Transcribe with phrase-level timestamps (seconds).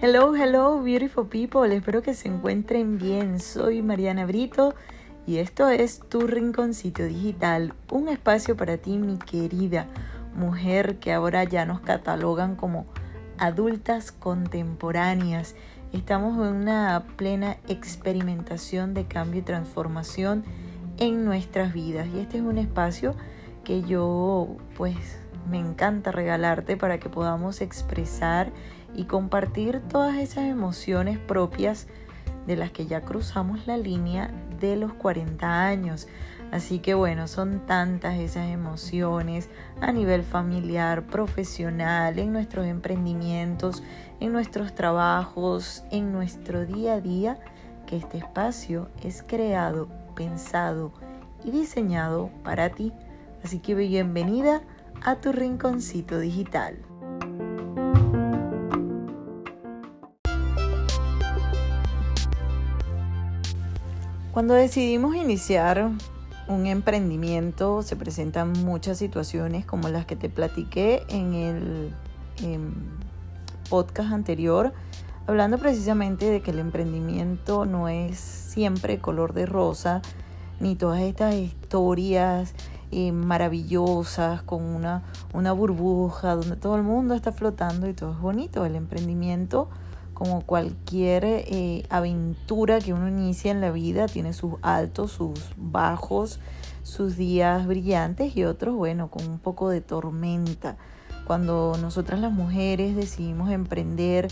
[0.00, 1.70] Hello, hello, beautiful people.
[1.76, 3.38] Espero que se encuentren bien.
[3.38, 4.74] Soy Mariana Brito
[5.26, 9.86] y esto es Tu Rinconcito Digital, un espacio para ti, mi querida
[10.34, 12.86] mujer que ahora ya nos catalogan como
[13.36, 15.56] adultas contemporáneas.
[15.92, 20.42] Estamos en una plena experimentación de cambio y transformación
[20.96, 23.14] en nuestras vidas y este es un espacio
[23.64, 25.18] yo pues
[25.48, 28.52] me encanta regalarte para que podamos expresar
[28.94, 31.86] y compartir todas esas emociones propias
[32.46, 36.08] de las que ya cruzamos la línea de los 40 años.
[36.50, 39.48] Así que bueno, son tantas esas emociones
[39.80, 43.82] a nivel familiar, profesional, en nuestros emprendimientos,
[44.20, 47.38] en nuestros trabajos, en nuestro día a día,
[47.86, 50.92] que este espacio es creado, pensado
[51.42, 52.92] y diseñado para ti.
[53.44, 54.62] Así que bienvenida
[55.04, 56.78] a tu rinconcito digital.
[64.32, 65.90] Cuando decidimos iniciar
[66.46, 71.94] un emprendimiento se presentan muchas situaciones como las que te platiqué en el
[73.68, 74.72] podcast anterior,
[75.26, 80.00] hablando precisamente de que el emprendimiento no es siempre color de rosa,
[80.60, 82.54] ni todas estas historias
[82.92, 88.20] eh, maravillosas con una, una burbuja donde todo el mundo está flotando y todo es
[88.20, 88.64] bonito.
[88.64, 89.68] El emprendimiento
[90.12, 96.38] como cualquier eh, aventura que uno inicia en la vida, tiene sus altos, sus bajos,
[96.82, 100.76] sus días brillantes y otros, bueno, con un poco de tormenta.
[101.26, 104.28] Cuando nosotras las mujeres decidimos emprender,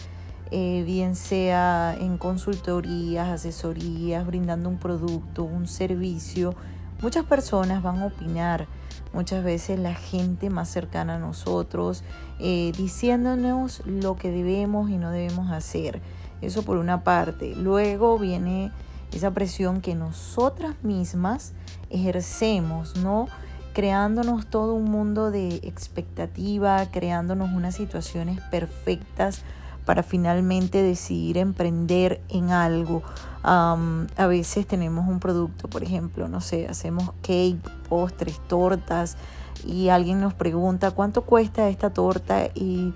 [0.50, 6.54] eh, bien sea en consultorías, asesorías, brindando un producto, un servicio,
[7.02, 8.66] muchas personas van a opinar
[9.12, 12.04] muchas veces la gente más cercana a nosotros,
[12.38, 16.00] eh, diciéndonos lo que debemos y no debemos hacer.
[16.40, 17.54] Eso por una parte.
[17.56, 18.72] Luego viene
[19.12, 21.52] esa presión que nosotras mismas
[21.90, 23.28] ejercemos, ¿no?
[23.74, 29.42] Creándonos todo un mundo de expectativa, creándonos unas situaciones perfectas
[29.84, 33.02] para finalmente decidir emprender en algo.
[33.42, 37.58] a veces tenemos un producto, por ejemplo, no sé, hacemos cake,
[37.88, 39.16] postres, tortas
[39.66, 42.92] y alguien nos pregunta cuánto cuesta esta torta y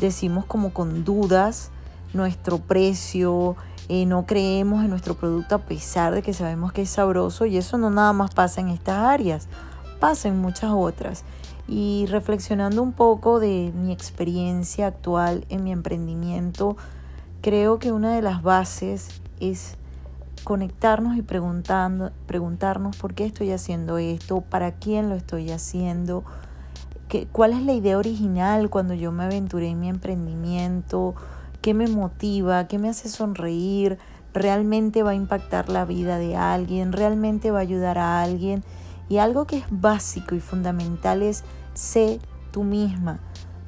[0.00, 1.70] decimos como con dudas
[2.12, 3.56] nuestro precio,
[3.88, 7.56] eh, no creemos en nuestro producto a pesar de que sabemos que es sabroso y
[7.56, 9.48] eso no nada más pasa en estas áreas,
[10.00, 11.24] pasa en muchas otras
[11.68, 16.76] y reflexionando un poco de mi experiencia actual en mi emprendimiento,
[17.42, 19.76] creo que una de las bases es
[20.44, 26.22] conectarnos y preguntando, preguntarnos por qué estoy haciendo esto, para quién lo estoy haciendo,
[27.08, 31.16] qué, cuál es la idea original cuando yo me aventuré en mi emprendimiento,
[31.62, 33.98] qué me motiva, qué me hace sonreír,
[34.32, 38.62] realmente va a impactar la vida de alguien, realmente va a ayudar a alguien
[39.08, 41.44] y algo que es básico y fundamental es
[41.74, 43.18] sé tú misma.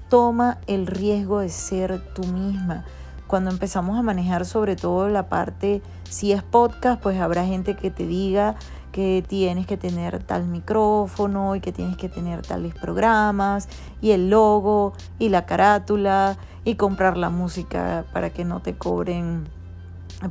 [0.08, 2.84] Toma el riesgo de ser tú misma.
[3.26, 7.90] Cuando empezamos a manejar sobre todo la parte, si es podcast, pues habrá gente que
[7.90, 8.56] te diga
[8.90, 13.68] que tienes que tener tal micrófono y que tienes que tener tales programas
[14.00, 19.46] y el logo y la carátula y comprar la música para que no te cobren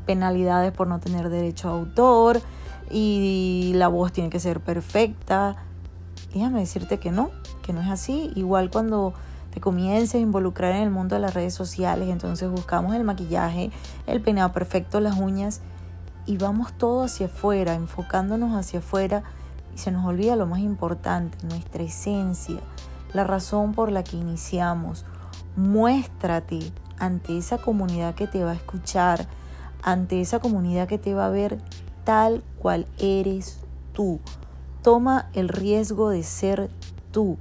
[0.05, 2.41] penalidades por no tener derecho a autor
[2.89, 5.55] y la voz tiene que ser perfecta.
[6.33, 7.31] Déjame decirte que no,
[7.61, 8.31] que no es así.
[8.35, 9.13] Igual cuando
[9.51, 13.71] te comiences a involucrar en el mundo de las redes sociales, entonces buscamos el maquillaje,
[14.05, 15.61] el peinado perfecto, las uñas
[16.25, 19.23] y vamos todo hacia afuera, enfocándonos hacia afuera
[19.73, 22.59] y se nos olvida lo más importante, nuestra esencia,
[23.13, 25.05] la razón por la que iniciamos.
[25.55, 29.25] Muéstrate ante esa comunidad que te va a escuchar,
[29.81, 31.59] ante esa comunidad que te va a ver
[32.07, 33.59] tal cual eres
[33.91, 34.21] tú.
[34.81, 36.69] Toma el riesgo de ser
[37.11, 37.37] tú,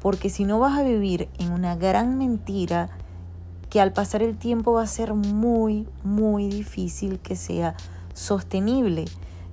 [0.00, 2.90] porque si no vas a vivir en una gran mentira
[3.68, 7.76] que al pasar el tiempo va a ser muy, muy difícil que sea
[8.12, 9.04] sostenible.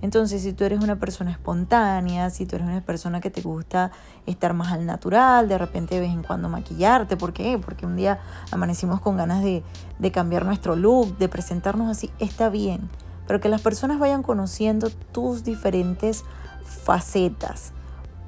[0.01, 3.91] Entonces, si tú eres una persona espontánea, si tú eres una persona que te gusta
[4.25, 7.59] estar más al natural, de repente de vez en cuando maquillarte, ¿por qué?
[7.63, 9.63] Porque un día amanecimos con ganas de,
[9.99, 12.89] de cambiar nuestro look, de presentarnos así, está bien
[13.27, 16.23] pero que las personas vayan conociendo tus diferentes
[16.63, 17.73] facetas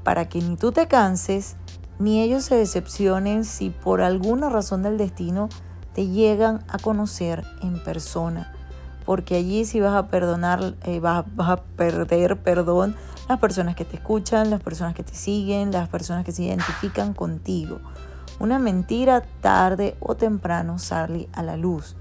[0.04, 1.56] para que ni tú te canses
[2.00, 5.50] ni ellos se decepcionen si por alguna razón del destino
[5.94, 8.54] te llegan a conocer en persona.
[9.06, 12.96] porque allí sí vas a perdonar, eh, vas, vas, a perder, perdón,
[13.28, 17.16] las personas que te escuchan, las personas que te siguen, las personas que se identifican
[17.16, 17.80] contigo.
[18.40, 21.96] Una mentira tarde o temprano sale a la luz.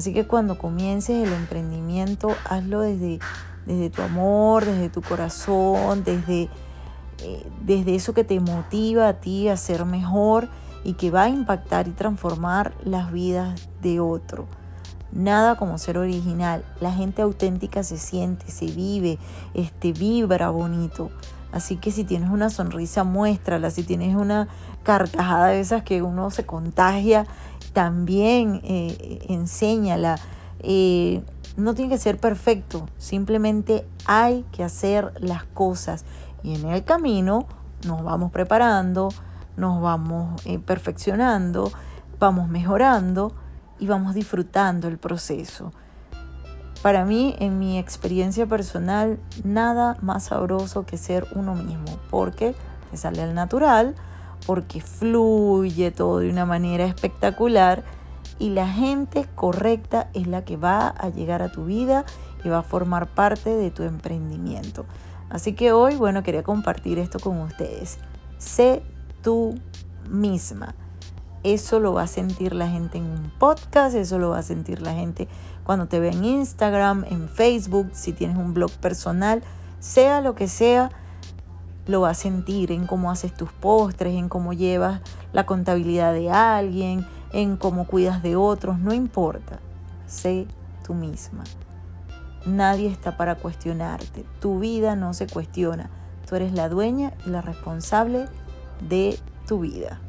[0.00, 3.18] Así que cuando comiences el emprendimiento, hazlo desde,
[3.66, 6.48] desde tu amor, desde tu corazón, desde,
[7.22, 10.48] eh, desde eso que te motiva a ti a ser mejor
[10.84, 14.46] y que va a impactar y transformar las vidas de otro.
[15.12, 16.64] Nada como ser original.
[16.80, 19.18] La gente auténtica se siente, se vive,
[19.54, 21.10] este, vibra bonito.
[21.52, 23.70] Así que si tienes una sonrisa, muéstrala.
[23.70, 24.48] Si tienes una
[24.82, 27.26] carcajada de esas que uno se contagia,
[27.72, 30.16] también eh, enséñala.
[30.60, 31.22] Eh,
[31.56, 36.04] no tiene que ser perfecto, simplemente hay que hacer las cosas.
[36.42, 37.46] Y en el camino
[37.86, 39.08] nos vamos preparando,
[39.56, 41.70] nos vamos eh, perfeccionando,
[42.18, 43.34] vamos mejorando
[43.80, 45.72] y vamos disfrutando el proceso.
[46.82, 52.54] Para mí, en mi experiencia personal, nada más sabroso que ser uno mismo, porque
[52.90, 53.94] te sale al natural,
[54.46, 57.84] porque fluye todo de una manera espectacular
[58.38, 62.06] y la gente correcta es la que va a llegar a tu vida
[62.42, 64.86] y va a formar parte de tu emprendimiento.
[65.28, 67.98] Así que hoy, bueno, quería compartir esto con ustedes.
[68.38, 68.82] Sé
[69.22, 69.54] tú
[70.08, 70.74] misma.
[71.42, 74.82] Eso lo va a sentir la gente en un podcast, eso lo va a sentir
[74.82, 75.26] la gente
[75.64, 79.42] cuando te ve en Instagram, en Facebook, si tienes un blog personal,
[79.78, 80.90] sea lo que sea,
[81.86, 85.00] lo va a sentir en cómo haces tus postres, en cómo llevas
[85.32, 89.60] la contabilidad de alguien, en cómo cuidas de otros, no importa.
[90.06, 90.46] Sé
[90.84, 91.44] tú misma.
[92.46, 94.24] Nadie está para cuestionarte.
[94.40, 95.88] Tu vida no se cuestiona.
[96.28, 98.26] Tú eres la dueña y la responsable
[98.88, 100.00] de tu vida.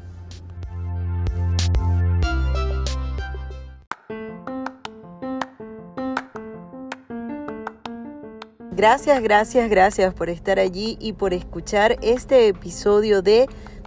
[8.82, 13.46] Gracias, gracias, gracias por estar allí y por escuchar este episodio de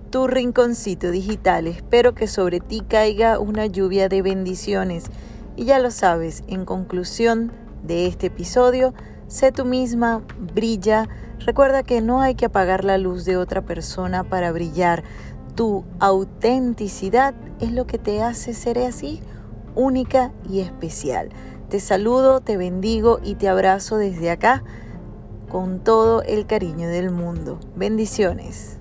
[0.10, 1.68] Tu Rinconcito Digital.
[1.68, 5.08] Espero que sobre ti caiga una lluvia de bendiciones.
[5.58, 7.52] Y ya lo sabes, en conclusión
[7.84, 8.94] de este episodio,
[9.28, 10.22] sé tú misma,
[10.54, 11.10] brilla.
[11.40, 15.04] Recuerda que no hay que apagar la luz de otra persona para brillar.
[15.56, 19.20] Tu autenticidad es lo que te hace ser así,
[19.76, 21.32] única y especial.
[21.68, 24.64] Te saludo, te bendigo y te abrazo desde acá
[25.50, 27.60] con todo el cariño del mundo.
[27.76, 28.78] Bendiciones.